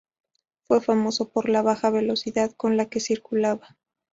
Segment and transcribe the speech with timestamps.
[0.63, 3.77] Fue famoso por la baja velocidad con la que circulaba.